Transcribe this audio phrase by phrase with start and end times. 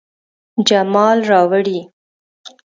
[0.67, 1.79] جمال راوړي